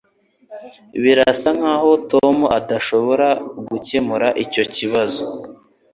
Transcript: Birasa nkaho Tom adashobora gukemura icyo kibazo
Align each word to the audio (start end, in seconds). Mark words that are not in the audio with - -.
Birasa 1.01 1.49
nkaho 1.57 1.91
Tom 2.11 2.35
adashobora 2.57 3.27
gukemura 3.69 4.27
icyo 4.43 4.63
kibazo 4.75 5.23